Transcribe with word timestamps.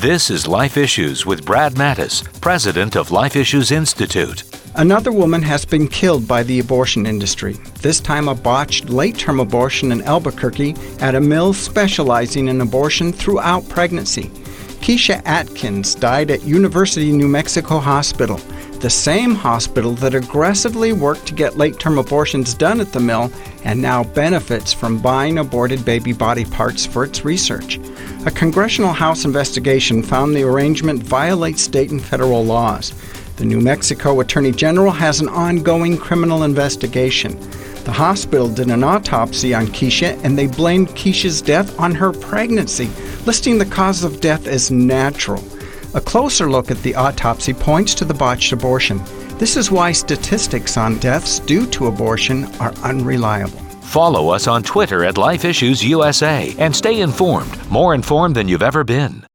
This 0.00 0.30
is 0.30 0.48
Life 0.48 0.78
Issues 0.78 1.26
with 1.26 1.44
Brad 1.44 1.74
Mattes, 1.74 2.24
president 2.40 2.96
of 2.96 3.10
Life 3.10 3.36
Issues 3.36 3.70
Institute. 3.70 4.44
Another 4.76 5.12
woman 5.12 5.42
has 5.42 5.66
been 5.66 5.86
killed 5.86 6.26
by 6.26 6.42
the 6.42 6.58
abortion 6.58 7.04
industry, 7.04 7.52
this 7.82 8.00
time 8.00 8.26
a 8.26 8.34
botched 8.34 8.88
late 8.88 9.18
term 9.18 9.40
abortion 9.40 9.92
in 9.92 10.00
Albuquerque 10.00 10.74
at 11.00 11.14
a 11.14 11.20
mill 11.20 11.52
specializing 11.52 12.48
in 12.48 12.62
abortion 12.62 13.12
throughout 13.12 13.68
pregnancy. 13.68 14.30
Keisha 14.80 15.20
Atkins 15.26 15.94
died 15.94 16.30
at 16.30 16.44
University 16.44 17.12
New 17.12 17.28
Mexico 17.28 17.78
Hospital, 17.78 18.38
the 18.80 18.88
same 18.88 19.34
hospital 19.34 19.92
that 19.96 20.14
aggressively 20.14 20.94
worked 20.94 21.26
to 21.26 21.34
get 21.34 21.58
late 21.58 21.78
term 21.78 21.98
abortions 21.98 22.54
done 22.54 22.80
at 22.80 22.90
the 22.94 23.00
mill 23.00 23.30
and 23.64 23.82
now 23.82 24.04
benefits 24.04 24.72
from 24.72 25.02
buying 25.02 25.36
aborted 25.36 25.84
baby 25.84 26.14
body 26.14 26.46
parts 26.46 26.86
for 26.86 27.04
its 27.04 27.22
research. 27.22 27.78
A 28.26 28.30
congressional 28.30 28.92
House 28.92 29.24
investigation 29.24 30.02
found 30.02 30.36
the 30.36 30.42
arrangement 30.42 31.02
violates 31.02 31.62
state 31.62 31.90
and 31.90 32.04
federal 32.04 32.44
laws. 32.44 32.92
The 33.36 33.46
New 33.46 33.62
Mexico 33.62 34.20
Attorney 34.20 34.52
General 34.52 34.92
has 34.92 35.22
an 35.22 35.30
ongoing 35.30 35.96
criminal 35.96 36.42
investigation. 36.42 37.40
The 37.84 37.92
hospital 37.92 38.46
did 38.46 38.68
an 38.68 38.84
autopsy 38.84 39.54
on 39.54 39.68
Keisha 39.68 40.22
and 40.22 40.36
they 40.36 40.48
blamed 40.48 40.88
Keisha's 40.90 41.40
death 41.40 41.80
on 41.80 41.94
her 41.94 42.12
pregnancy, 42.12 42.90
listing 43.24 43.56
the 43.56 43.64
cause 43.64 44.04
of 44.04 44.20
death 44.20 44.46
as 44.46 44.70
natural. 44.70 45.42
A 45.94 46.00
closer 46.02 46.50
look 46.50 46.70
at 46.70 46.82
the 46.82 46.96
autopsy 46.96 47.54
points 47.54 47.94
to 47.94 48.04
the 48.04 48.12
botched 48.12 48.52
abortion. 48.52 49.00
This 49.38 49.56
is 49.56 49.70
why 49.70 49.92
statistics 49.92 50.76
on 50.76 50.98
deaths 50.98 51.38
due 51.38 51.66
to 51.68 51.86
abortion 51.86 52.44
are 52.56 52.74
unreliable. 52.82 53.69
Follow 53.90 54.28
us 54.28 54.46
on 54.46 54.62
Twitter 54.62 55.04
at 55.04 55.18
Life 55.18 55.44
Issues 55.44 55.82
USA 55.82 56.54
and 56.58 56.76
stay 56.76 57.00
informed, 57.00 57.58
more 57.68 57.92
informed 57.92 58.36
than 58.36 58.46
you've 58.46 58.62
ever 58.62 58.84
been. 58.84 59.26